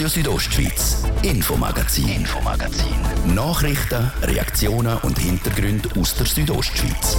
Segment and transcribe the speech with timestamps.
[0.00, 3.34] Radio Südostschweiz, Infomagazin, Infomagazin.
[3.34, 7.18] Nachrichten, Reaktionen und Hintergründe aus der Südostschweiz.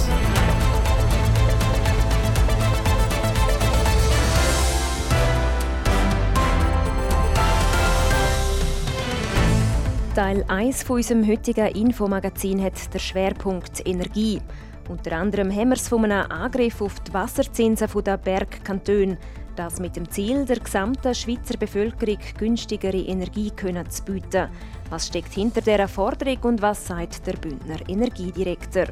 [10.16, 14.40] Teil 1 von unserem heutigen Infomagazin hat der Schwerpunkt Energie.
[14.88, 19.18] Unter anderem haben wir es von einem Angriff auf die Wasserzinsen der Bergkantone.
[19.54, 24.48] Das mit dem Ziel, der gesamten Schweizer Bevölkerung günstigere Energie können zu bieten.
[24.88, 28.86] Was steckt hinter dieser Forderung und was sagt der Bündner Energiedirektor?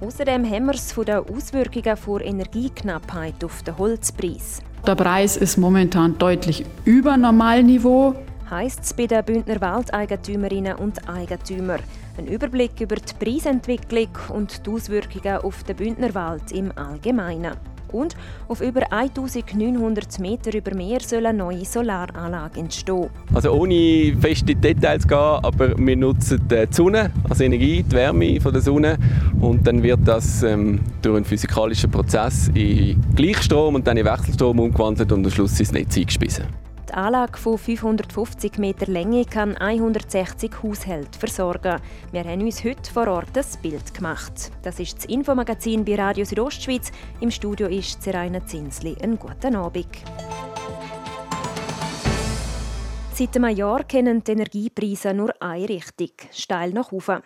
[0.00, 4.60] Außerdem haben wir es von den Auswirkungen der Energieknappheit auf den Holzpreis.
[4.84, 8.16] Der Preis ist momentan deutlich über Normalniveau.
[8.50, 11.80] Heißt es bei den Bündner Waldeigentümerinnen und Eigentümern.
[12.18, 17.54] Ein Überblick über die Preisentwicklung und die Auswirkungen auf den Bündnerwald im Allgemeinen.
[17.94, 18.16] Und
[18.48, 23.08] auf über 1900 Meter über Meer soll eine neue Solaranlage entstehen.
[23.32, 28.52] Also ohne feste Details gehen, aber wir nutzen die Sonne als Energie, die Wärme von
[28.52, 28.98] der Sonne
[29.40, 34.58] und dann wird das ähm, durch einen physikalischen Prozess in Gleichstrom und dann in Wechselstrom
[34.58, 36.63] umgewandelt und am Schluss ins Netz eingespeisen.
[36.94, 41.80] Die Anlage von 550 Meter Länge kann 160 Haushalte versorgen.
[42.12, 44.52] Wir haben uns heute vor Ort ein Bild gemacht.
[44.62, 46.92] Das ist das Infomagazin bei Radio Südostschweiz.
[47.18, 48.96] Im Studio ist Seraina Zinsli.
[49.02, 49.88] Einen guten Abend.
[53.12, 57.22] Seit einem Jahr kennen die Energiepreise nur eine Richtung, steil nach oben.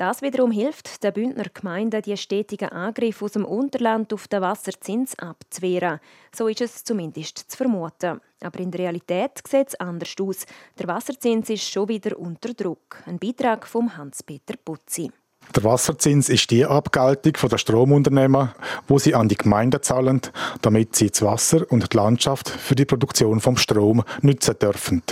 [0.00, 5.18] Das wiederum hilft den Bündner Gemeinden, die stetigen Angriffe aus dem Unterland auf den Wasserzins
[5.18, 6.00] abzuwehren.
[6.34, 8.18] So ist es zumindest zu vermuten.
[8.42, 10.46] Aber in der Realität sieht es anders aus.
[10.78, 13.02] Der Wasserzins ist schon wieder unter Druck.
[13.04, 15.12] Ein Beitrag von Hans-Peter Putzi.
[15.54, 18.54] Der Wasserzins ist die Abgeltung der Stromunternehmer,
[18.88, 20.22] wo sie an die Gemeinden zahlen,
[20.62, 25.02] damit sie das Wasser und die Landschaft für die Produktion vom Strom nutzen dürfen.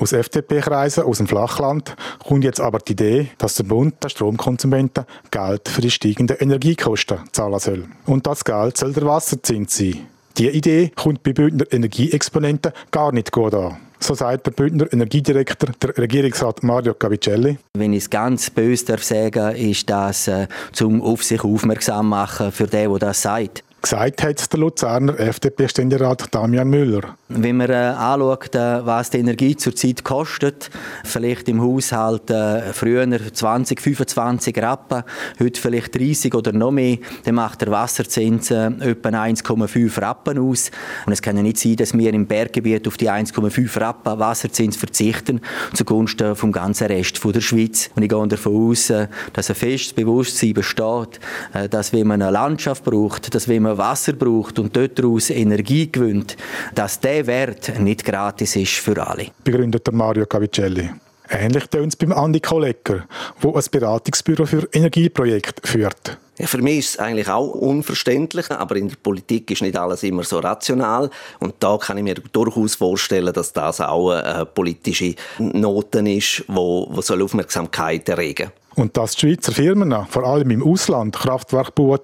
[0.00, 5.04] Aus FDP-Kreisen aus dem Flachland kommt jetzt aber die Idee, dass der Bund den Stromkonsumenten
[5.32, 7.84] Geld für die steigenden Energiekosten zahlen soll.
[8.06, 10.06] Und das Geld soll der Wasserzins sein.
[10.36, 13.76] Diese Idee kommt bei Bündner Energieexponenten gar nicht gut an.
[13.98, 17.58] So sagt der Bündner Energiedirektor, der Regierungsrat Mario Cavicelli.
[17.74, 19.10] Wenn ich es ganz böse darf
[19.56, 23.64] ist das äh, zum auf sich aufmerksam machen für den, der das sagt.
[23.80, 27.14] Gesagt hat der Luzerner FDP-Ständerat Damian Müller.
[27.28, 30.68] Wenn man äh, anschaut, äh, was die Energie zurzeit kostet,
[31.04, 35.04] vielleicht im Haushalt äh, früher 20, 25 Rappen,
[35.38, 40.72] heute vielleicht 30 oder noch mehr, dann macht der Wasserzins äh, etwa 1,5 Rappen aus.
[41.06, 44.76] Und es kann ja nicht sein, dass wir im Berggebiet auf die 1,5 Rappen Wasserzins
[44.76, 45.40] verzichten
[45.74, 47.90] zugunsten vom ganzen Rest von der Schweiz.
[47.94, 51.20] Und ich gehe davon aus, äh, dass ein festes Bewusstsein besteht,
[51.52, 55.30] äh, dass wenn man eine Landschaft braucht, dass wenn man Wasser braucht und dort daraus
[55.30, 56.36] Energie gewinnt,
[56.74, 59.26] dass der Wert nicht gratis ist für alle.
[59.44, 60.88] Begründet der Mario Cavicelli.
[61.30, 63.04] Ähnlich tönt es beim Andi Kollecker,
[63.40, 66.16] wo ein Beratungsbüro für Energieprojekte führt.
[66.38, 70.04] Ja, für mich ist es eigentlich auch unverständlich, aber in der Politik ist nicht alles
[70.04, 71.10] immer so rational.
[71.40, 76.86] Und da kann ich mir durchaus vorstellen, dass das auch eine politische Note ist, wo,
[76.90, 78.67] wo soll Aufmerksamkeit erregen soll.
[78.78, 81.98] Und dass die Schweizer Firmen, vor allem im Ausland, Kraftwerke bauen,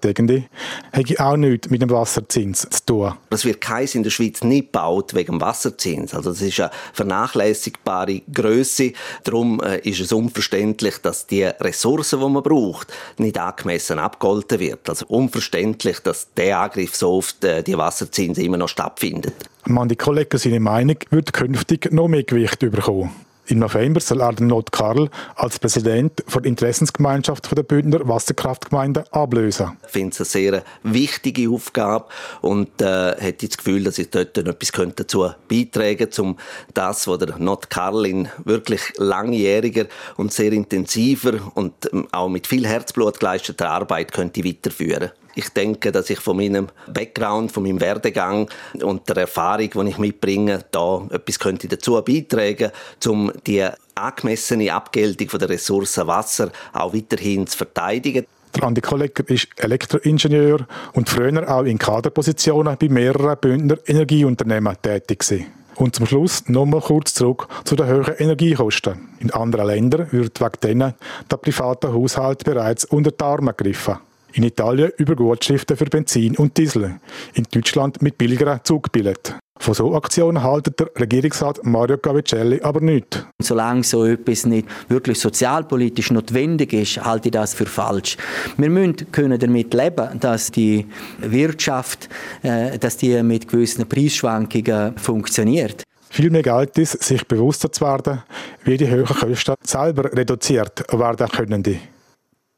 [0.92, 3.12] hat auch nichts mit dem Wasserzins zu tun.
[3.30, 6.14] Es wird keins in der Schweiz nicht gebaut wegen dem Wasserzins.
[6.14, 8.92] Also das ist eine vernachlässigbare Größe.
[9.22, 14.88] Darum äh, ist es unverständlich, dass die Ressourcen, die man braucht, nicht angemessen abgeholten wird.
[14.88, 19.34] Also unverständlich, dass der Angriff so oft äh, die Wasserzinsen immer noch stattfindet.
[19.64, 23.12] Man, die Kollegen seine Meinung, wird künftig noch mehr Gewicht bekommen.
[23.47, 29.77] Im November soll Arden Not Karl als Präsident der Interessensgemeinschaft der Bündner Wasserkraftgemeinden ablösen.
[29.84, 32.06] Ich finde es eine sehr wichtige Aufgabe
[32.41, 36.38] und äh, hätte das Gefühl, dass ich dort etwas dazu beitragen könnte, um
[36.72, 42.47] das, was der Not Karl in wirklich langjähriger und sehr intensiver und ähm, auch mit
[42.47, 47.80] viel Herzblut geleisteter Arbeit könnte weiterführen ich denke, dass ich von meinem Background, von meinem
[47.80, 48.48] Werdegang
[48.82, 52.70] und der Erfahrung, die ich mitbringe, da etwas könnte dazu beitragen,
[53.06, 58.26] um die angemessene Abgeltung der Ressourcen Wasser auch weiterhin zu verteidigen.
[58.54, 65.20] Der Andi Kollegger ist Elektroingenieur und früher auch in Kaderpositionen bei mehreren Bündner Energieunternehmen tätig
[65.20, 65.46] gewesen.
[65.75, 69.08] Und zum Schluss nochmal kurz zurück zu den hohen Energiekosten.
[69.19, 70.94] In anderen Ländern wird wegen denen
[71.28, 73.96] der private Haushalt bereits unter die Arme gegriffen.
[74.36, 76.98] In Italien über Gutschriften für Benzin und Diesel.
[77.34, 79.36] In Deutschland mit billigeren Zugbillett.
[79.60, 83.25] Von so Aktionen haltet der Regierungsrat Mario Cavicelli aber nicht.
[83.40, 88.16] Solange so etwas nicht wirklich sozialpolitisch notwendig ist, halte ich das für falsch.
[88.56, 90.84] Wir müssen können damit leben, dass die
[91.20, 92.08] Wirtschaft,
[92.42, 95.84] äh, dass die mit gewissen Preisschwankungen funktioniert.
[96.10, 98.22] Viel mehr gilt es, sich bewusster zu werden,
[98.64, 101.80] wie die hohen Kosten selber reduziert werden können.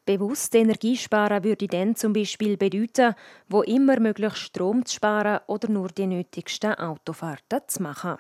[0.07, 3.17] Bewusst Energiesparen würde dann zum Beispiel bedeuten,
[3.49, 8.17] wo immer möglich Strom zu sparen oder nur die nötigsten Autofahrten zu machen.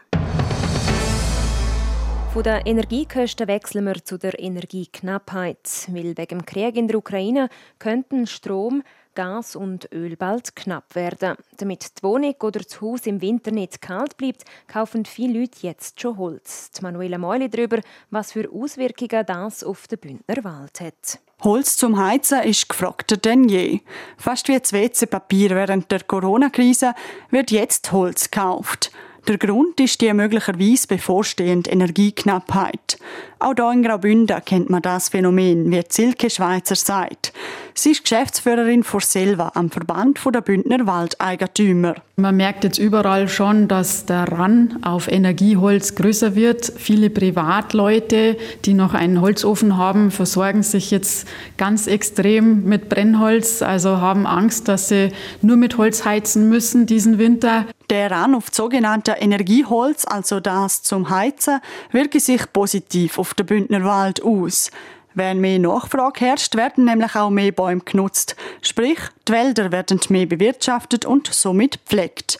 [2.33, 7.49] Von den Energiekosten wechseln wir zu der Energieknappheit, weil wegen dem Krieg in der Ukraine
[7.79, 8.83] könnten Strom,
[9.15, 11.37] Gas und Öl bald knapp werden.
[11.56, 16.00] Damit die Wohnung oder das Haus im Winter nicht kalt bleibt, kaufen viele Leute jetzt
[16.00, 16.73] schon Holz.
[16.73, 17.79] Die Manuela Meuli darüber,
[18.11, 21.21] was für Auswirkungen das auf den Bündner Wald hat.
[21.43, 23.81] Holz zum Heizen ist gefragter denn je.
[24.17, 26.94] Fast wie das WC-Papier während der Corona-Krise
[27.31, 28.91] wird jetzt Holz gekauft.
[29.29, 32.99] Der Grund ist die möglicherweise bevorstehende Energieknappheit.
[33.38, 37.33] Auch hier in Graubünden kennt man das Phänomen, wie Silke Schweizer sagt.
[37.78, 41.94] Sie ist Geschäftsführerin von Selva am Verband der Bündner Waldeigentümer.
[42.17, 46.73] Man merkt jetzt überall schon, dass der Ran auf Energieholz größer wird.
[46.75, 51.28] Viele Privatleute, die noch einen Holzofen haben, versorgen sich jetzt
[51.58, 55.12] ganz extrem mit Brennholz, also haben Angst, dass sie
[55.43, 57.67] nur mit Holz heizen müssen diesen Winter.
[57.90, 61.61] Der Ran auf sogenannte Energieholz, also das zum Heizen,
[61.93, 64.70] wirke sich positiv auf den Bündner Wald aus.
[65.17, 68.37] Wenn mehr Nachfrage herrscht, werden nämlich auch mehr Bäume genutzt.
[68.61, 72.39] Sprich, die Wälder werden mehr bewirtschaftet und somit pflegt.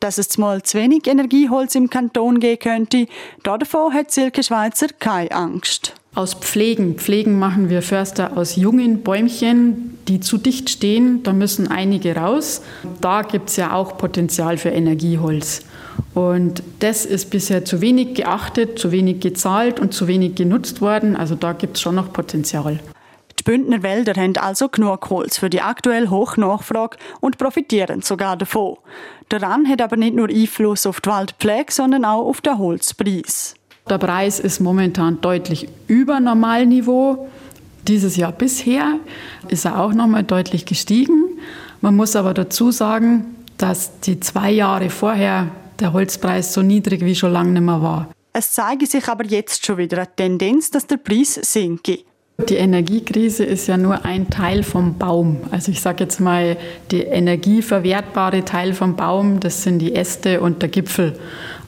[0.00, 3.06] Dass es mal zu wenig Energieholz im Kanton gehen könnte,
[3.44, 5.94] davon hat Silke Schweizer keine Angst.
[6.16, 6.94] Aus Pflegen.
[6.94, 11.22] Pflegen machen wir Förster aus jungen Bäumchen, die zu dicht stehen.
[11.22, 12.62] Da müssen einige raus.
[13.02, 15.60] Da gibt es ja auch Potenzial für Energieholz.
[16.14, 21.16] Und das ist bisher zu wenig geachtet, zu wenig gezahlt und zu wenig genutzt worden.
[21.16, 22.80] Also da gibt es schon noch Potenzial.
[23.38, 28.38] Die Bündner Wälder haben also genug Holz für die aktuell hohe Nachfrage und profitieren sogar
[28.38, 28.78] davon.
[29.28, 33.54] Daran hat aber nicht nur Einfluss auf die Waldpflege, sondern auch auf den Holzpreis.
[33.88, 37.28] Der Preis ist momentan deutlich über Normalniveau.
[37.86, 38.98] Dieses Jahr bisher
[39.46, 41.38] ist er auch noch mal deutlich gestiegen.
[41.80, 45.48] Man muss aber dazu sagen, dass die zwei Jahre vorher
[45.78, 48.08] der Holzpreis so niedrig wie schon lange nicht mehr war.
[48.32, 52.00] Es zeige sich aber jetzt schon wieder eine Tendenz, dass der Preis sinke.
[52.48, 55.38] Die Energiekrise ist ja nur ein Teil vom Baum.
[55.50, 56.58] Also ich sage jetzt mal,
[56.90, 61.18] der energieverwertbare Teil vom Baum, das sind die Äste und der Gipfel.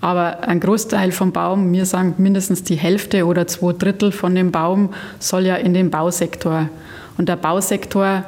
[0.00, 4.52] Aber ein Großteil vom Baum, wir sagen mindestens die Hälfte oder zwei Drittel von dem
[4.52, 6.68] Baum soll ja in den Bausektor.
[7.16, 8.24] Und der Bausektor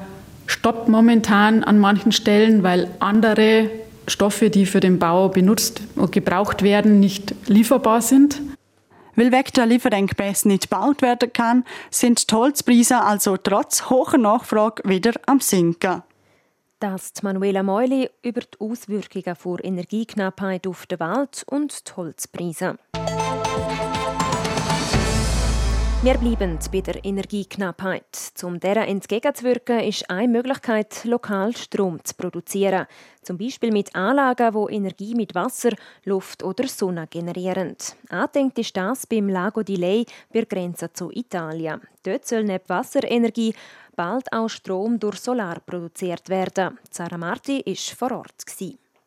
[0.46, 3.70] stoppt momentan an manchen Stellen, weil andere
[4.08, 8.40] Stoffe, die für den Bau benutzt und gebraucht werden, nicht lieferbar sind.
[9.14, 14.82] Weil weg der Lieferengpässe nicht gebaut werden kann, sind die Holzpreise also trotz hoher Nachfrage
[14.88, 16.02] wieder am Sinken.
[16.80, 22.78] Das Manuela Meuli über die Auswirkungen der Energieknappheit auf den Wald und die Holzpreise.
[26.02, 28.32] Wir bleiben bei der Energieknappheit.
[28.42, 32.86] Um dieser entgegenzuwirken, ist eine Möglichkeit, lokal Strom zu produzieren.
[33.20, 35.72] Zum Beispiel mit Anlagen, die Energie mit Wasser,
[36.04, 37.76] Luft oder Sonne generieren.
[38.08, 41.82] Andenkt ist das beim Lago di Lei bei der Grenze zu Italien.
[42.02, 43.54] Dort soll neben Wasserenergie
[43.94, 46.78] bald auch Strom durch Solar produziert werden.
[46.90, 48.46] Sarah Marti war vor Ort.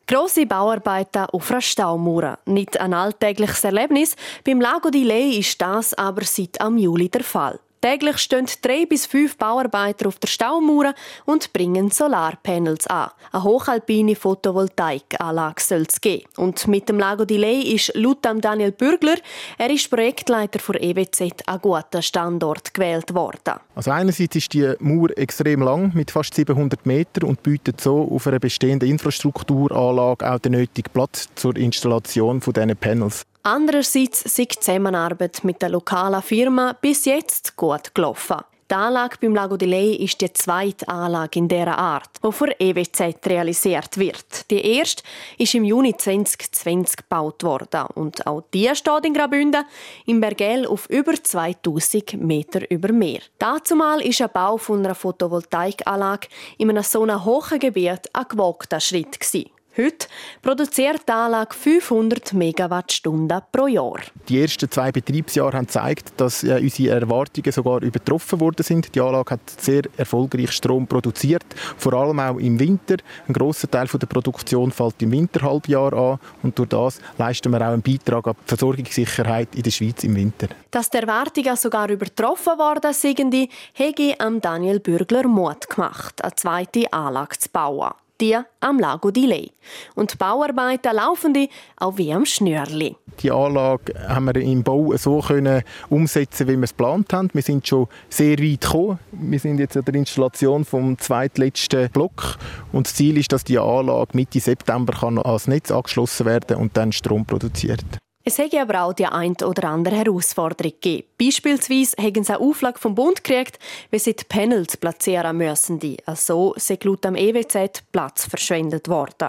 [0.06, 2.38] Grosse Bauarbeiten auf einer Staumauer.
[2.44, 4.16] Nicht ein alltägliches Erlebnis.
[4.44, 7.58] Beim Lago di Lei ist das aber seit am Juli der Fall.
[7.84, 10.94] Täglich stehen drei bis fünf Bauarbeiter auf der Staumauer
[11.26, 13.10] und bringen Solarpanels an.
[13.30, 16.24] Eine hochalpine Photovoltaikanlage soll es geben.
[16.38, 19.16] Und mit dem Lago Lei ist laut Daniel Bürgler,
[19.58, 23.60] er ist Projektleiter für EWZ, ein guter Standort gewählt worden.
[23.74, 28.26] Also einerseits ist die Mauer extrem lang, mit fast 700 Metern und bietet so auf
[28.26, 33.26] einer bestehenden Infrastrukturanlage auch den nötigen Platz zur Installation von diesen Panels.
[33.46, 38.38] Andererseits sei die Zusammenarbeit mit der lokalen Firma bis jetzt gut gelaufen.
[38.70, 42.58] Die Anlage beim Lago di Lei ist die zweite Anlage in dieser Art, die für
[42.58, 44.50] EWZ realisiert wird.
[44.50, 45.02] Die erste
[45.36, 49.66] ist im Juni 2020 gebaut worden und auch die steht in Graubünden
[50.06, 53.20] im Bergell auf über 2000 Meter über Meer.
[53.38, 59.20] Dazumal ist ein Bau von einer Photovoltaikanlage in einem so hohen Gebiet ein gewagter Schritt
[59.20, 59.50] gewesen.
[59.76, 60.06] Heute
[60.40, 63.98] produziert die Anlage 500 Megawattstunden pro Jahr.
[64.28, 68.94] Die ersten zwei Betriebsjahre haben gezeigt, dass äh, unsere Erwartungen sogar übertroffen worden sind.
[68.94, 71.44] Die Anlage hat sehr erfolgreich Strom produziert,
[71.76, 72.98] vor allem auch im Winter.
[73.26, 77.72] Ein großer Teil der Produktion fällt im Winterhalbjahr an und durch das leisten wir auch
[77.72, 80.46] einen Beitrag an die Versorgungssicherheit in der Schweiz im Winter.
[80.70, 83.34] Dass die Erwartungen sogar übertroffen worden sind,
[83.74, 87.90] habe Daniel Bürgler Mut gemacht, eine zweite Anlage zu bauen.
[88.20, 89.50] Die am Lago di Lei.
[89.94, 92.96] Und die Bauarbeiten laufen die auch wie am Schnürli.
[93.20, 97.30] Die Anlage haben wir im Bau so können umsetzen, wie wir es geplant haben.
[97.32, 98.98] Wir sind schon sehr weit gekommen.
[99.12, 102.38] Wir sind jetzt an der Installation vom zweitletzten Block
[102.72, 106.76] und das Ziel ist, dass die Anlage Mitte September kann ans Netz angeschlossen werden und
[106.76, 107.84] dann Strom produziert.
[108.26, 111.06] Es hätte aber auch die ein oder andere Herausforderung gegeben.
[111.20, 113.58] Beispielsweise haben sie eine Auflage vom Bund gekriegt,
[113.90, 115.78] wie sie die Panels platzieren müssen.
[116.06, 119.28] Also sei laut am EWZ Platz verschwendet worden.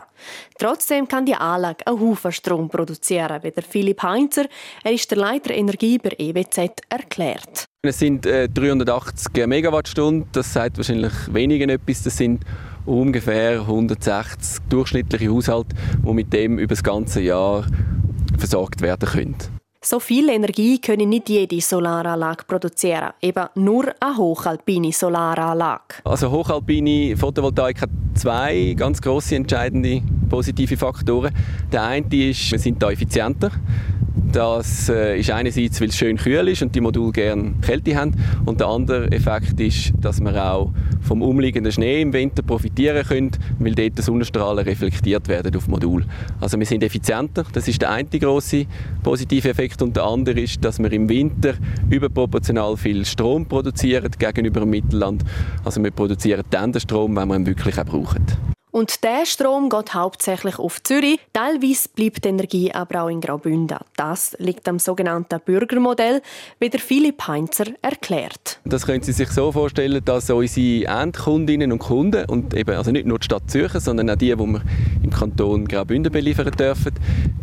[0.57, 4.45] Trotzdem kann die Anlage einen Haufen Strom produzieren, wie der Philipp Heinzer,
[4.81, 7.65] er ist der Leiter Energie bei EWZ, erklärt.
[7.81, 12.03] Es sind äh, 380 Megawattstunden, das sagt wahrscheinlich weniger etwas.
[12.03, 12.45] Das sind
[12.85, 17.65] ungefähr 160 durchschnittliche Haushalte, die mit dem über das ganze Jahr
[18.37, 19.35] versorgt werden können.
[19.85, 26.01] So viel Energie können nicht jede Solaranlage produzieren, eben nur eine hochalpine Solaranlage.
[26.03, 31.33] Also hochalpine Photovoltaik hat zwei ganz große entscheidende positive Faktoren.
[31.71, 33.51] Der eine ist, wir sind da effizienter.
[34.31, 38.13] Das äh, ist einerseits, weil es schön kühl ist und die Module gerne Kälte haben.
[38.45, 43.31] Und der andere Effekt ist, dass wir auch vom umliegenden Schnee im Winter profitieren können,
[43.59, 46.05] weil dort die Sonnenstrahlen reflektiert werden auf Modul.
[46.41, 48.65] Also wir sind effizienter, das ist der eine große
[49.03, 49.81] positive Effekt.
[49.81, 51.53] Und der andere ist, dass wir im Winter
[51.89, 55.23] überproportional viel Strom produzieren gegenüber dem Mittelland.
[55.63, 58.54] Also wir produzieren dann den Strom, wenn wir ihn wirklich auch brauchen.
[58.75, 61.17] Und der Strom geht hauptsächlich auf Zürich.
[61.31, 63.77] Teilweise bleibt die Energie aber auch in Graubünden.
[63.95, 66.21] Das liegt am sogenannten Bürgermodell,
[66.59, 68.59] wie der Philipp Heinzer erklärt.
[68.65, 73.05] Das können Sie sich so vorstellen, dass unsere Endkundinnen und Kunden, und eben also nicht
[73.05, 74.61] nur die Stadt Zürich, sondern auch die, die wir
[75.01, 76.91] im Kanton Graubünden beliefern dürfen,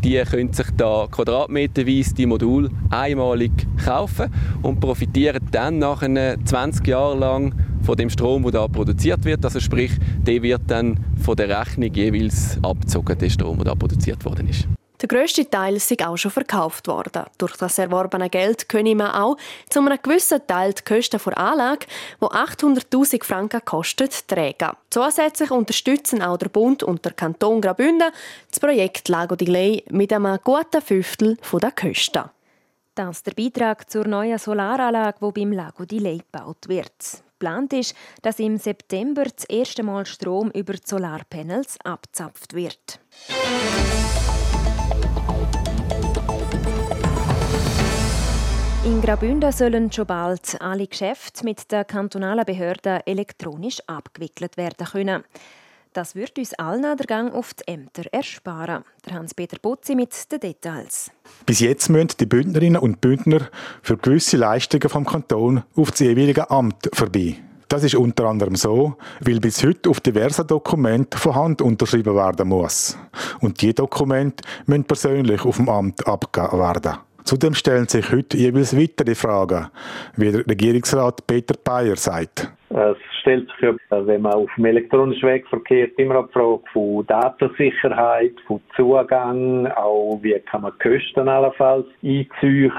[0.04, 7.20] die können sich da quadratmeterweise die Module einmalig kaufen und profitieren dann nach 20 Jahren
[7.20, 9.44] lang von dem Strom, der da produziert wird.
[9.44, 14.24] Also sprich, der wird dann von der Rechnung jeweils abgezogen, der Strom, der da produziert
[14.24, 14.66] worden ist.
[15.02, 17.24] Der grösste Teil ist auch schon verkauft worden.
[17.36, 19.36] Durch das erworbene Geld können wir auch
[19.68, 21.86] zu einem gewissen Teil die Kosten der Anlage,
[22.20, 24.76] die 800.000 Franken kostet, tragen.
[24.90, 28.12] Zusätzlich unterstützen auch der Bund und der Kanton Graubünden
[28.48, 32.30] das Projekt Lago di Lei mit einem guten Fünftel der Kosten.
[32.94, 37.24] Das ist der Beitrag zur neuen Solaranlage, die beim Lago di Lei gebaut wird.
[37.42, 43.00] Geplant ist, dass im September das erste Mal Strom über Solarpanels abzapft wird.
[48.84, 55.24] In Graubünden sollen schon bald alle Geschäfte mit der kantonalen Behörde elektronisch abgewickelt werden können.
[55.92, 58.82] Das wird uns allen den Gang auf die Ämter ersparen.
[59.04, 61.10] Der Hans-Peter Putzi mit den Details.
[61.44, 63.48] Bis jetzt müssen die Bündnerinnen und Bündner
[63.82, 67.36] für gewisse Leistungen vom Kanton auf das jeweilige Amt vorbei.
[67.68, 72.48] Das ist unter anderem so, weil bis heute auf diversen Dokumenten von Hand unterschrieben werden
[72.48, 72.96] muss.
[73.40, 76.98] Und die Dokumente müssen persönlich auf dem Amt abgegeben werden.
[77.24, 79.68] Zudem stellen sich heute jeweils weitere Fragen,
[80.16, 82.50] wie der Regierungsrat Peter Bayer sagt.
[82.70, 88.34] Es stellt sich wenn man auf dem elektronischen Weg verkehrt, immer die Frage von Datensicherheit,
[88.46, 92.72] von Zugang, auch wie kann man Kosten allenfalls einziehen,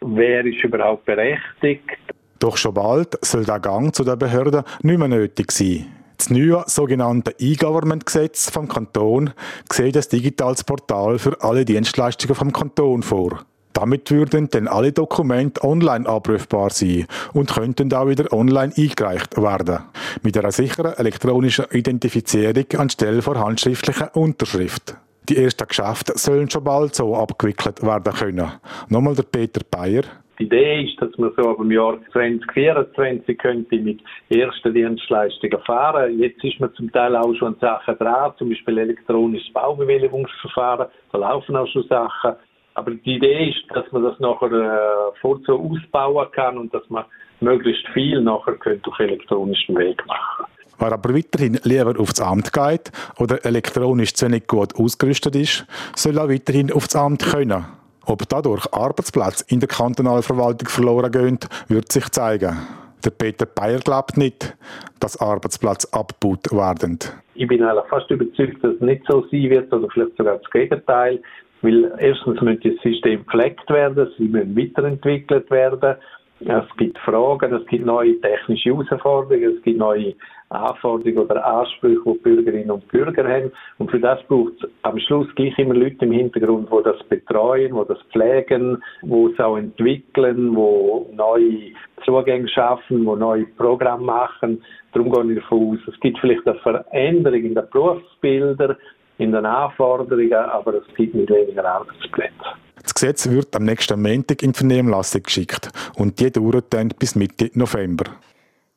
[0.00, 1.98] wer ist überhaupt berechtigt.
[2.38, 5.86] Doch schon bald soll der Gang zu der Behörde nicht mehr nötig sein.
[6.18, 9.30] Das neue sogenannte E-Government-Gesetz vom Kanton
[9.70, 13.44] sieht das digitales Portal für alle Dienstleistungen vom Kanton vor.
[13.76, 19.80] Damit würden dann alle Dokumente online abrufbar sein und könnten auch wieder online eingereicht werden.
[20.22, 24.96] Mit einer sicheren elektronischen Identifizierung anstelle von handschriftlicher Unterschrift.
[25.28, 28.50] Die ersten Geschäfte sollen schon bald so abgewickelt werden können.
[28.88, 30.04] Nochmal der Peter Bayer.
[30.38, 36.18] Die Idee ist, dass man so ab dem Jahr 2024 könnte mit ersten Dienstleistungen fahren.
[36.18, 40.86] Jetzt ist man zum Teil auch schon an Sachen dran, zum Beispiel elektronisches Baubewilligungsverfahren.
[41.12, 42.36] Da laufen auch schon Sachen.
[42.76, 47.06] Aber die Idee ist, dass man das nachher äh, vorzu ausbauen kann und dass man
[47.40, 50.44] möglichst viel nachher könnte auf elektronischem Weg machen.
[50.78, 56.18] Wer aber weiterhin lieber aufs Amt geht oder elektronisch zu wenig gut ausgerüstet ist, soll
[56.18, 57.64] auch weiterhin aufs Amt können.
[58.04, 62.58] Ob dadurch Arbeitsplätze in der kantonalen Verwaltung verloren gehen, wird sich zeigen.
[63.06, 64.54] Der Peter Bayer glaubt nicht,
[65.00, 66.98] dass Arbeitsplätze abgebaut werden.
[67.36, 70.50] Ich bin eigentlich fast überzeugt, dass es nicht so sein wird, oder vielleicht sogar das
[70.50, 71.22] Gegenteil.
[71.62, 75.96] Weil erstens müssen das System gepflegt werden, sie müssen weiterentwickelt werden.
[76.40, 80.14] Es gibt Fragen, es gibt neue technische Herausforderungen, es gibt neue
[80.50, 83.50] Anforderungen oder Ansprüche, die die Bürgerinnen und Bürger haben.
[83.78, 87.74] Und für das braucht es am Schluss gleich immer Leute im Hintergrund, die das betreuen,
[87.74, 91.72] die das pflegen, die es auch entwickeln, die neue
[92.04, 94.62] Zugänge schaffen, die neue Programme machen.
[94.92, 98.76] Darum gehe ich davon aus, es gibt vielleicht eine Veränderung in den Berufsbildern,
[99.18, 102.34] in den Anforderungen, aber es gibt nicht weniger Arbeitsplätze.
[102.82, 107.16] Das Gesetz wird am nächsten Montag in die Vernehmlassung geschickt und die dauert dann bis
[107.16, 108.04] Mitte November.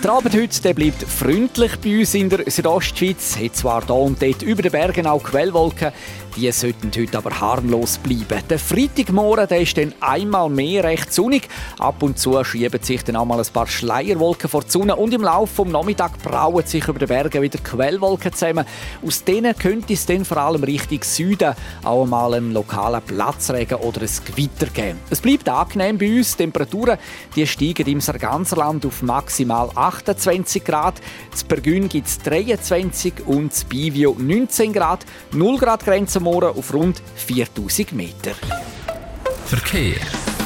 [0.03, 3.37] der Abend heute der bleibt freundlich bei uns in der Südostschweiz.
[3.37, 5.93] Hat zwar hier und dort über den Bergen auch Quellwolken,
[6.37, 8.43] die sollten heute aber harmlos bleiben.
[8.49, 11.49] Der Freitagmorgen der ist dann einmal mehr recht sonnig.
[11.79, 15.23] Ab und zu schieben sich dann einmal ein paar Schleierwolken vor die Sonne und im
[15.23, 18.65] Laufe des Nachmittags brauen sich über den Bergen wieder Quellwolken zusammen.
[19.07, 24.03] Aus denen könnte es dann vor allem Richtung Süden auch einmal einen lokalen Platzregen oder
[24.03, 24.99] ein Gewitter geben.
[25.11, 26.33] Es bleibt angenehm bei uns.
[26.33, 26.99] Die Temperaturen
[27.37, 30.95] die steigen im Sarganserland auf maximal 28 Grad.
[30.99, 35.05] In Bergün gibt es 23 und in Bivio 19 Grad.
[35.33, 38.33] 0 Grad Grenze Morgen auf rund 4000 Meter.
[39.47, 40.01] Verkehr.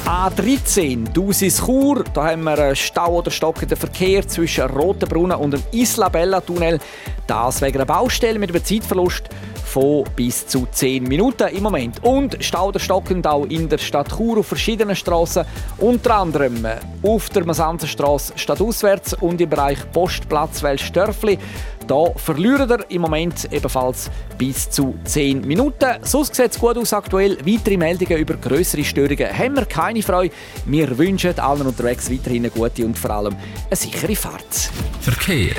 [0.05, 2.03] A13, Dusis Chur.
[2.13, 6.79] Da haben wir einen Stau oder stockenden Verkehr zwischen Rotenbrunnen und dem Isla Bella Tunnel.
[7.27, 9.29] Das wegen einer Baustelle mit einem Zeitverlust
[9.65, 12.01] von bis zu 10 Minuten im Moment.
[12.03, 15.43] Und Stau oder stockend auch in der Stadt Chur auf verschiedenen Straßen,
[15.77, 16.65] unter anderem
[17.03, 21.37] auf der Masanzenstraße stadtauswärts und im Bereich Postplatz Welsdörfli.
[21.87, 25.95] Da verlieren wir im Moment ebenfalls bis zu 10 Minuten.
[26.01, 27.37] Sonst sieht es gut aus aktuell.
[27.45, 30.33] Weitere Meldungen über größere Störungen haben wir keine Freude.
[30.65, 33.35] Wir wünschen allen unterwegs weiterhin eine gute und vor allem
[33.67, 34.69] eine sichere Fahrt.
[34.99, 35.55] Verkehr.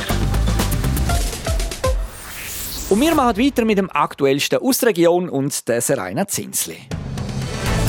[2.91, 6.77] Und wir machen weiter mit dem aktuellsten aus der Region und der Serena Zinsli.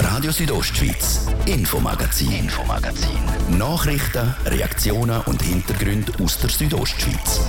[0.02, 3.20] Radio Südostschweiz, Infomagazin, Infomagazin.
[3.58, 7.42] Nachrichten, Reaktionen und Hintergründe aus der Südostschweiz.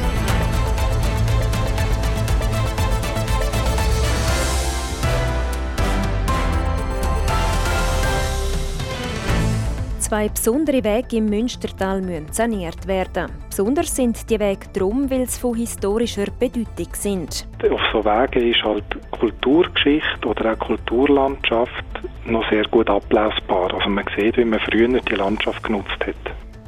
[10.11, 13.31] Zwei besondere Wege im Münstertal müssen saniert werden.
[13.49, 17.47] Besonders sind die Wege darum, weil sie von historischer Bedeutung sind.
[17.71, 21.85] Auf so Wegen ist halt Kulturgeschichte oder auch Kulturlandschaft
[22.27, 23.73] noch sehr gut ablesbar.
[23.73, 26.17] Also man sieht, wie man früher die Landschaft genutzt hat.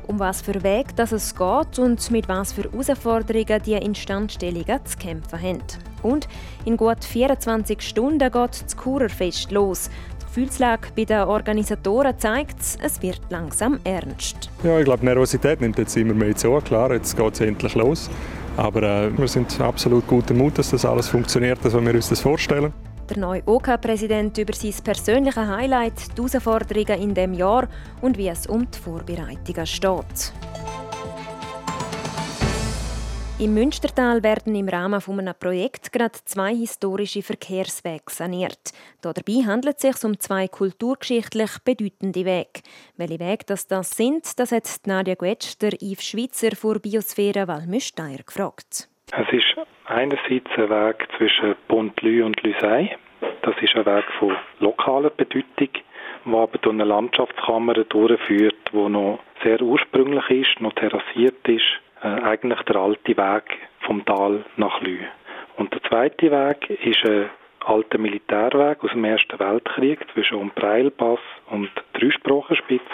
[0.06, 4.98] Um was für Weg das es geht und mit was für Herausforderungen die Instandstellungen zu
[4.98, 5.62] kämpfen haben.
[6.02, 6.28] Und
[6.64, 9.90] in gut 24 Stunden geht das Kurerfest los.
[10.34, 14.48] Gefühlslage bei den Organisatoren zeigt, es wird langsam ernst.
[14.64, 16.58] Ja, ich glaube, Nervosität nimmt jetzt immer mehr zu.
[16.64, 18.08] Klar, jetzt geht es endlich los.
[18.56, 22.22] Aber äh, wir sind absolut guter Mut, dass das alles funktioniert, wie wir uns das
[22.22, 22.72] vorstellen.
[23.10, 27.68] Der neue OK-Präsident OK über sein persönliches Highlight, die Herausforderungen in dem Jahr
[28.00, 30.32] und wie es um die Vorbereitungen steht.
[33.42, 38.70] Im Münstertal werden im Rahmen von einem Projekt gerade zwei historische Verkehrswege saniert.
[39.02, 42.62] Dabei handelt es sich um zwei kulturgeschichtlich bedeutende Wege.
[42.96, 48.22] Welche Wege das, das sind, das hat Nadia Guetsch, der Yves Schweizer vor Biosphäre Walmüsteier
[48.24, 48.88] gefragt.
[49.10, 52.96] Es ist einerseits ein Weg zwischen Pont-Lü und Lüsei.
[53.42, 55.82] Das ist ein Weg von lokaler Bedeutung,
[56.26, 62.06] der aber durch eine Landschaftskammer durchführt, die noch sehr ursprünglich ist, noch terrassiert ist äh,
[62.06, 64.98] eigentlich der alte Weg vom Tal nach Lü.
[65.56, 67.30] Und der zweite Weg ist ein
[67.64, 72.84] alter Militärweg aus dem Ersten Weltkrieg zwischen Umbreilpass und Dreisprachenspitze.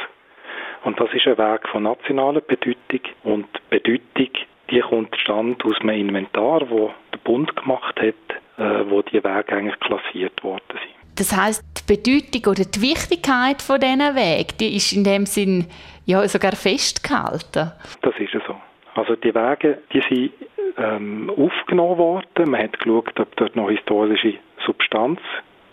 [0.85, 4.31] Und das ist ein Weg von nationaler Bedeutung und Bedeutung,
[4.71, 8.15] die kommt stand aus einem Inventar, wo der Bund gemacht hat,
[8.59, 10.99] äh, wo die Wege eigentlich klassiert worden sind.
[11.17, 15.67] Das heißt, die Bedeutung oder die Wichtigkeit von diesen Wegen, die ist in dem Sinn
[16.05, 17.73] ja sogar festgehalten.
[18.03, 18.55] Das ist so.
[18.99, 20.33] Also die Wege, die sind
[20.77, 22.51] ähm, aufgenommen worden.
[22.51, 24.35] Man hat geschaut, ob dort noch historische
[24.67, 25.21] Substanz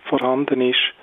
[0.03, 0.93] vorhanden ist.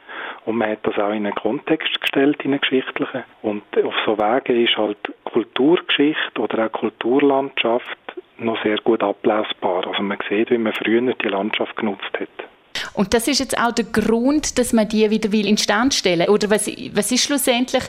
[0.45, 3.25] Und man hat das auch in einen Kontext gestellt, in einen geschichtlichen.
[3.43, 7.99] Und auf so Wegen ist halt Kulturgeschichte oder auch Kulturlandschaft
[8.39, 9.85] noch sehr gut ablesbar.
[9.89, 12.29] Also man sieht, wie man früher die Landschaft genutzt hat.
[12.95, 16.51] Und das ist jetzt auch der Grund, dass man die wieder will instand stellen Oder
[16.51, 17.83] was, was ist schlussendlich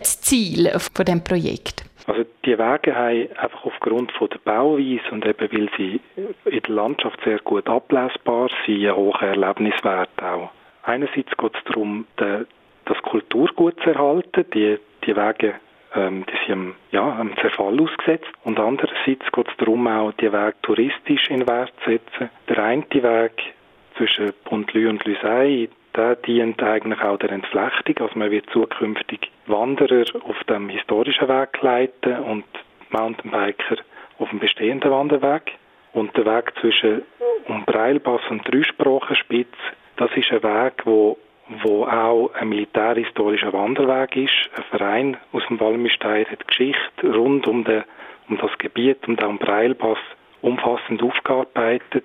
[0.00, 1.84] das Ziel von dem Projekt?
[2.06, 6.00] Also die Wege haben einfach aufgrund von der Bauweise und eben weil sie
[6.44, 10.50] in der Landschaft sehr gut ablesbar sind, einen hohen Erlebniswert auch.
[10.84, 14.44] Einerseits geht es darum, das Kulturgut zu erhalten.
[14.54, 15.56] Die, die Wege
[15.96, 18.30] ähm, die sind am, ja, Zerfall ausgesetzt.
[18.44, 22.30] Und andererseits geht es darum, auch die Wege touristisch in Wert zu setzen.
[22.48, 23.54] Der eine Weg
[23.96, 27.96] zwischen Pontlü und Lüsei, der dient eigentlich auch der Entflechtung.
[27.98, 32.44] Also man wird zukünftig Wanderer auf dem historischen Weg leiten und
[32.90, 33.76] Mountainbiker
[34.18, 35.52] auf dem bestehenden Wanderweg.
[35.92, 37.02] Und der Weg zwischen
[37.48, 39.54] Umbreilbass und Dreisprachenspitz,
[39.96, 41.16] das ist ein Weg, wo
[41.62, 44.50] wo auch ein militärhistorischer Wanderweg ist.
[44.56, 47.84] Ein Verein aus dem Walmistein hat Geschichte rund um, den,
[48.28, 49.98] um das Gebiet, um den Umbreilpass
[50.42, 52.04] umfassend aufgearbeitet.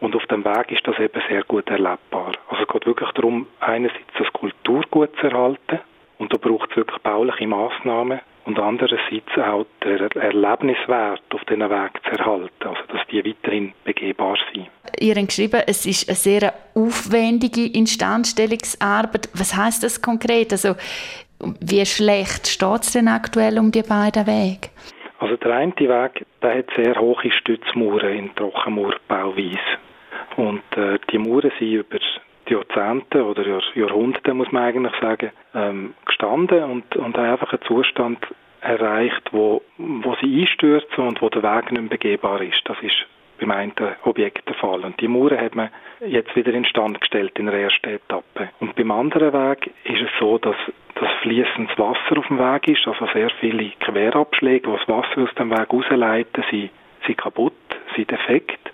[0.00, 2.32] Und auf dem Weg ist das eben sehr gut erlebbar.
[2.48, 5.80] Also es geht wirklich darum, einerseits das Kulturgut zu erhalten
[6.18, 11.90] und da braucht es wirklich bauliche Massnahmen und andererseits auch der Erlebniswert auf diesen Weg
[12.04, 14.68] zu erhalten, also dass die weiterhin begehbar sind.
[15.00, 19.28] Ihr habt geschrieben, es ist eine sehr aufwendige Instandstellungsarbeit.
[19.34, 20.52] Was heißt das konkret?
[20.52, 20.76] Also
[21.60, 24.68] wie schlecht steht es denn aktuell um die beiden Wege?
[25.18, 29.58] Also der eine Weg, der hat sehr hohe Stützmauern in Trockenmauerbauweise.
[30.36, 31.98] Und äh, die Mauern sind über
[32.48, 38.18] Jahrzehnte oder Jahrhunderte, muss man eigentlich sagen, ähm, gestanden und, und haben einfach einen Zustand
[38.60, 42.60] erreicht, wo, wo sie einstürzen und wo der Weg nicht mehr begehbar ist.
[42.64, 43.06] Das ist
[43.38, 43.72] beim einen
[44.04, 44.84] Objekt der Fall.
[44.84, 48.50] Und die Mauern hat man jetzt wieder instand gestellt in der ersten Etappe.
[48.60, 50.56] Und beim anderen Weg ist es so, dass
[50.94, 55.34] das fließendes Wasser auf dem Weg ist, also sehr viele Querabschläge, die das Wasser aus
[55.34, 56.70] dem Weg rausleiten, sind,
[57.06, 57.54] sind kaputt,
[57.94, 58.72] sind defekt.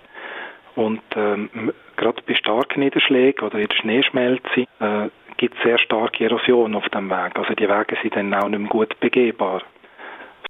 [0.74, 6.24] Und ähm, gerade bei starken Niederschlägen oder in der Schneeschmelze äh, gibt es sehr starke
[6.24, 7.36] Erosion auf dem Weg.
[7.36, 9.62] Also die Wege sind dann auch nicht mehr gut begehbar.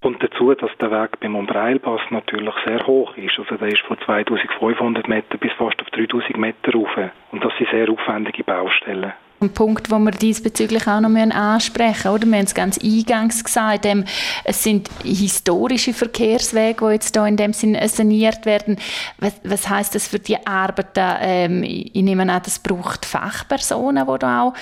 [0.02, 3.38] Kommt dazu, dass der Weg beim Umbreilpass natürlich sehr hoch ist.
[3.38, 6.90] Also der ist von 2500 Meter bis fast auf 3000 Meter rauf.
[7.30, 9.12] Und das sind sehr aufwendige Baustellen.
[9.40, 12.30] Ein Punkt, den wir diesbezüglich auch noch ansprechen müssen.
[12.30, 14.04] Wir haben es ganz eingangs gesagt, ähm,
[14.44, 18.76] es sind historische Verkehrswege, die jetzt hier in dem Sinn saniert werden.
[19.18, 21.16] Was, was heißt das für die Arbeiten?
[21.20, 24.54] Ähm, ich nehme an, das braucht Fachpersonen, die da auch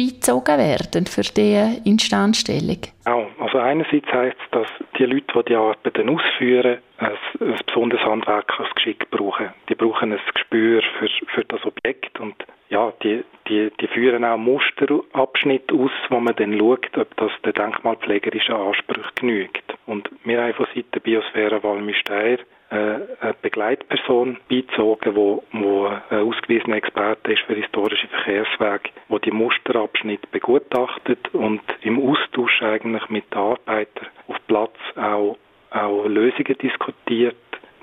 [0.00, 2.78] beizogen werden für diese Instandstellung?
[3.04, 3.28] Auch.
[3.38, 8.74] Also einerseits heißt es, dass die Leute, die die Arbeiten ausführen, ein, ein besonderes handwerkliches
[8.74, 9.50] Geschick brauchen.
[9.68, 12.34] Die brauchen ein Gespür für, für das Objekt und
[12.70, 17.52] ja, die, die, die führen auch Musterabschnitte aus, wo man dann schaut, ob das den
[17.52, 19.74] denkmalpflegerischen Ansprüchen genügt.
[19.86, 22.38] Und wir haben von Seiten Biosphäre Walmisteier
[22.70, 22.76] äh,
[23.20, 30.28] eine Begleitperson beizogen, wo, wo ein ausgewiesener Experte ist für historische Verkehrswege, wo die Musterabschnitte
[30.30, 35.36] begutachtet und im Austausch eigentlich mit den Arbeitern auf Platz auch,
[35.72, 37.36] auch Lösungen diskutiert,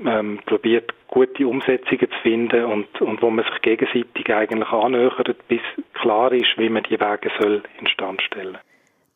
[0.06, 5.62] ähm, probiert gute Umsetzungen zu finden und, und wo man sich gegenseitig eigentlich annähert, bis
[5.94, 8.58] klar ist, wie man die Wege soll instand stellen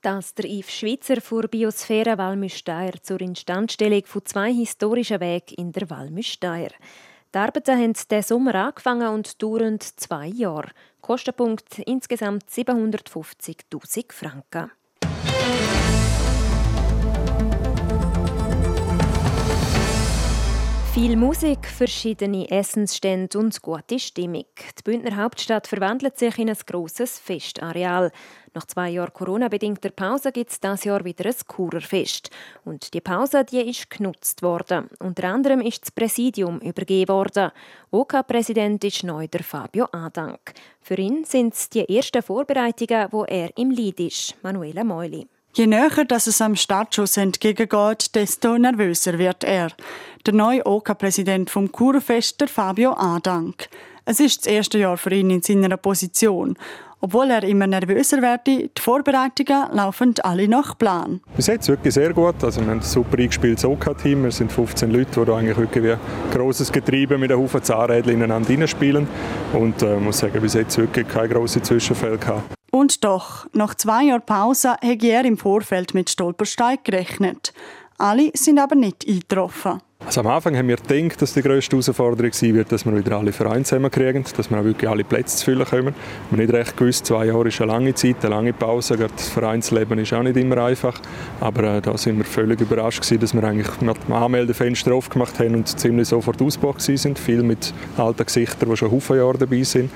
[0.02, 5.90] das der Yves Schwitzer vor Biosphäre Walmüsteier zur Instandstellung von zwei historischen Wegen in der
[5.90, 6.72] Walmüsteier.
[7.34, 10.72] Die Arbeiten haben diesen Sommer angefangen und dauern zwei Jahre.
[11.02, 14.72] Kostenpunkt insgesamt 750.000 Franken.
[20.94, 24.44] Viel Musik, verschiedene Essensstände und gute Stimmung.
[24.78, 28.12] Die Bündner Hauptstadt verwandelt sich in ein grosses Festareal.
[28.54, 32.30] Nach zwei Jahren Corona-bedingter Pause gibt es dieses Jahr wieder ein Kurerfest.
[32.66, 34.90] Und die Pause die ist genutzt worden.
[35.00, 37.52] Unter anderem ist das Präsidium übergeben worden.
[37.92, 40.54] OK-Präsident ist neu der Fabio Adank.
[40.82, 44.36] Für ihn sind es die ersten Vorbereitungen, wo er im Lied ist.
[44.44, 45.26] Manuela Meuli.
[45.54, 49.72] Je näher dass es am Startschuss entgegengeht, desto nervöser wird er.
[50.26, 53.68] Der neue OK-Präsident vom Kurfest, Fabio Adank.
[54.06, 56.58] Es ist das erste Jahr für ihn in seiner Position.
[57.02, 61.20] Obwohl er immer nervöser wird, die Vorbereitungen laufen alle nach Plan.
[61.36, 62.42] Bis jetzt wirklich sehr gut.
[62.44, 64.24] Also wir haben ein super eingespieltes OK-Team.
[64.24, 66.00] Wir sind 15 Leute, die eigentlich wirklich wie ein
[66.32, 69.08] grosses Getriebe mit einem Haufen Zahnrädchen ineinander spielen.
[69.52, 72.61] Und äh, muss sagen, bis jetzt wirklich keine grossen Zwischenfälle gehabt.
[72.72, 77.54] Und doch, nach zwei Jahren Pause hätte er im Vorfeld mit Stolperstein gerechnet.
[77.98, 79.82] Alle sind aber nicht eingetroffen.
[80.06, 83.18] Also am Anfang haben wir gedacht, dass die grösste Herausforderung sein wird, dass wir wieder
[83.18, 85.94] alle Vereine zusammenkriegen, dass wir auch wirklich alle Plätze zu füllen kommen.
[86.30, 88.98] Wir haben nicht recht gewusst, zwei Jahre ist eine lange Zeit, eine lange Pause.
[88.98, 91.00] Gerade das Vereinsleben ist auch nicht immer einfach.
[91.40, 95.38] Aber äh, da sind wir völlig überrascht gewesen, dass wir eigentlich mit dem Anmeldefenster aufgemacht
[95.40, 97.20] haben und ziemlich sofort ausgebucht sind.
[97.20, 99.92] Viel mit alten Gesichtern, die schon viele Jahre dabei sind.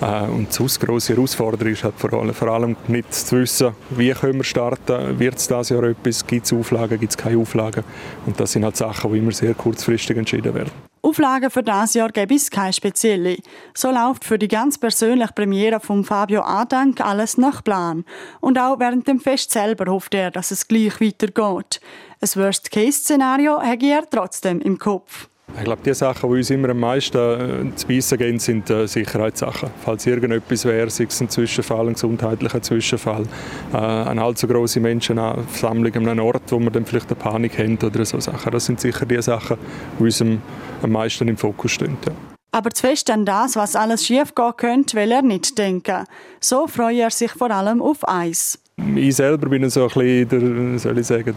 [0.00, 4.44] Äh, und die grosse Herausforderung ist halt vor allem, nicht zu wissen, wie können wir
[4.44, 7.84] starten, wird es dieses Jahr etwas, gibt es Auflagen, gibt es keine Auflagen.
[8.26, 10.70] Und das sind halt Sachen, die immer sehr kurzfristig entschieden werden.
[11.00, 13.36] Auflagen für das Jahr gibt es keine spezielle.
[13.74, 18.04] So läuft für die ganz persönliche Premiere von Fabio Adank alles nach Plan.
[18.40, 21.80] Und auch während dem Fest selber hofft er, dass es gleich weitergeht.
[22.20, 25.28] Ein Worst-Case-Szenario hat er trotzdem im Kopf.
[25.56, 28.86] Ich glaube, die Sachen, die uns immer am meisten äh, zu beißen gehen, sind äh,
[28.86, 29.70] Sicherheitssachen.
[29.84, 33.24] Falls irgendetwas wäre, sei es ein Zwischenfall, ein gesundheitlicher Zwischenfall,
[33.72, 37.78] äh, eine allzu große Menschenansammlung an einem Ort, wo man dann vielleicht eine Panik haben
[37.82, 38.52] oder so Sachen.
[38.52, 39.56] Das sind sicher die Sachen,
[39.98, 40.40] die uns am,
[40.82, 41.96] am meisten im Fokus stehen.
[42.06, 42.12] Ja.
[42.52, 46.04] Aber zu fest an das, was alles schiefgehen könnte, will er nicht denken.
[46.40, 48.58] So freut er sich vor allem auf Eis.
[48.96, 50.28] Ich selber bin so ein bisschen
[50.70, 51.34] der, soll ich sagen,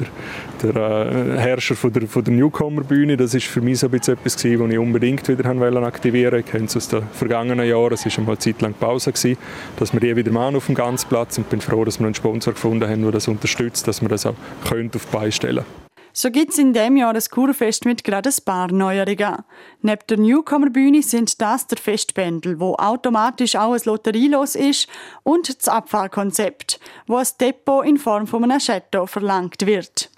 [0.62, 3.17] der, der äh, Herrscher von der, von der Newcomer-Bühne.
[3.17, 5.45] Das ist für mich so ein bisschen etwas, was ich unbedingt wieder
[5.84, 6.45] aktivieren wollte.
[6.45, 7.93] Ich kenne es aus den vergangenen Jahren.
[7.93, 9.38] Es war einmal eine Zeit lang Pause, gewesen,
[9.77, 12.15] dass wir die wieder machen auf dem ganzen Platz und bin froh, dass wir einen
[12.15, 15.81] Sponsor gefunden haben, der das unterstützt, dass wir das auch auf die Beine stellen können.
[16.13, 19.43] So gibt es in diesem Jahr ein Kurfest mit gerade ein paar Neuerungen.
[19.82, 24.88] Neben der Newcomer-Bühne sind das der Festbändel, wo automatisch auch ein Lotterielos ist,
[25.24, 30.10] und das Abfallkonzept, wo ein Depot in Form von einem Chateau verlangt wird.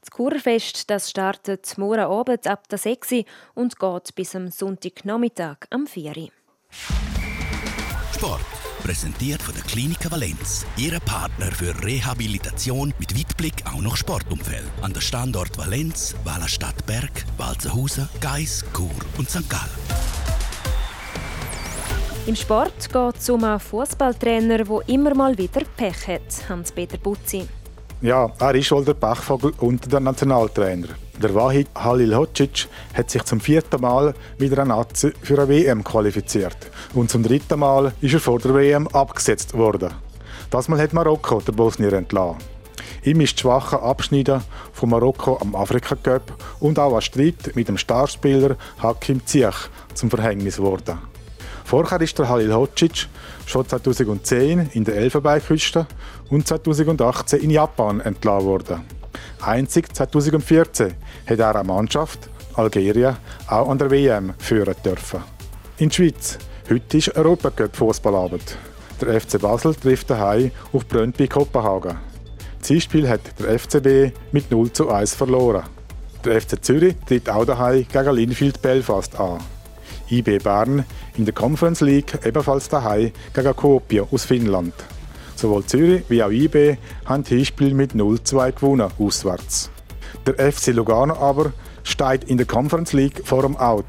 [0.00, 5.86] Das Kurfest das startet morgen Abend ab der 6 und geht bis am Sonntagnachmittag am
[5.86, 6.30] 4
[8.22, 8.40] Sport.
[8.84, 10.64] Präsentiert von der Klinik Valenz.
[10.76, 14.70] Ihre Partner für Rehabilitation mit Weitblick auch noch Sportumfeld.
[14.80, 19.50] An der Standort Valenz, Wallerstadt Berg, Walzenhausen, Geis, Chur und St.
[19.50, 19.64] Gallen.
[22.28, 27.48] Im Sport geht es um einen Fußballtrainer, der immer mal wieder Pech hat, Hans-Peter Butzi.
[28.02, 30.90] Ja, er ist wohl der Pechvogel unter den Nationaltrainer.
[31.22, 36.56] Der Wahid Halilhodžić hat sich zum vierten Mal wieder an Nazi für eine WM qualifiziert.
[36.94, 39.94] Und zum dritten Mal ist er vor der WM abgesetzt worden.
[40.50, 42.38] Das Mal hat Marokko der Bosnier entlassen.
[43.04, 47.68] Ihm ist das schwache Abschneiden von Marokko am Afrika Cup und auch ein Streit mit
[47.68, 50.98] dem Starspieler Hakim Ziyech zum Verhängnis geworden.
[51.64, 53.06] Vorher ist der Halil Hocic
[53.46, 55.86] schon 2010 in der Elfenbeinküste
[56.30, 59.01] und 2018 in Japan entlassen worden.
[59.40, 60.94] Einzig 2014
[61.26, 65.22] hat er eine Mannschaft, Algerien, auch an der WM führen dürfen.
[65.78, 66.38] In der Schweiz.
[66.70, 68.56] Heute ist Europacup Fußballabend.
[69.00, 71.96] Der FC Basel trifft daheim auf Brøndby Kopenhagen.
[72.58, 75.64] Das Zielspiel hat der FCB mit 0 zu 1 verloren.
[76.24, 79.40] Der FC Zürich tritt auch daheim gegen Linfield Belfast an.
[80.08, 80.84] IB Bern
[81.16, 84.74] in der Conference League ebenfalls daheim gegen Kuopio aus Finnland.
[85.42, 89.70] Sowohl Zürich wie auch IB haben das Hinspiel mit 0-2 gewonnen, auswärts.
[90.24, 91.52] Der FC Lugano aber
[91.82, 93.84] steht in der Conference League vor dem Out.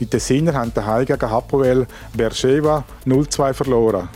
[0.00, 4.08] Die Tessiner haben daheim gegen Hapoel Beersheba 0-2 verloren.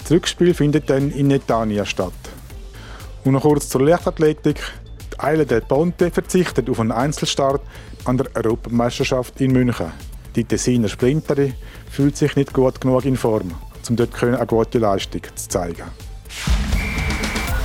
[0.00, 2.12] Das Rückspiel findet dann in Netanya statt.
[3.22, 4.60] Und noch kurz zur Leichtathletik.
[5.12, 7.62] Die Eile del Ponte verzichtet auf einen Einzelstart
[8.06, 9.92] an der Europameisterschaft in München.
[10.34, 11.54] Die Tessiner Sprinterin
[11.88, 13.52] fühlt sich nicht gut genug in Form
[13.90, 15.84] um dort eine gute Leistung zu zeigen.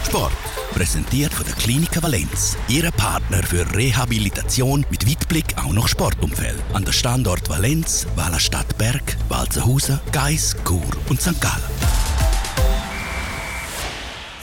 [0.05, 0.31] Sport.
[0.73, 2.55] Präsentiert von der Klinik Valenz.
[2.67, 6.61] Ihre Partner für Rehabilitation mit Weitblick auch noch Sportumfeld.
[6.73, 11.41] An der Standort Valenz, Wallerstadt Berg, Walzenhausen, Geis, Chur und St.
[11.41, 11.96] Gallen.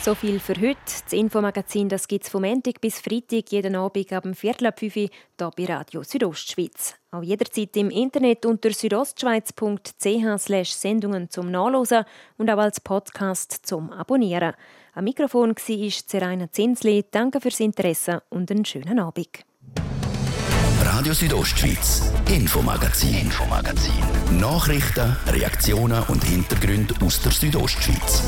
[0.05, 0.77] So viel für heute.
[0.85, 4.95] Das Infomagazin gibt es vom Montag bis Freitag jeden Abend ab dem Viertel ab 5
[4.95, 5.09] Uhr hier
[5.57, 6.93] bei Radio Südostschweiz.
[7.09, 10.05] Auch jederzeit im Internet unter südostschweiz.ch
[10.65, 12.05] Sendungen zum Nachlesen
[12.37, 14.53] und auch als Podcast zum Abonnieren.
[14.93, 17.03] Am Mikrofon war Zeraina Zinsli.
[17.09, 19.39] Danke fürs Interesse und einen schönen Abend.
[20.83, 24.39] Radio Südostschweiz, Infomagazin, Infomagazin.
[24.39, 28.21] Nachrichten, Reaktionen und Hintergründe aus der Südostschweiz.